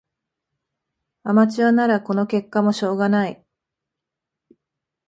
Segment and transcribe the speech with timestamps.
[1.21, 3.45] アマチュアならこの結果もしょうがない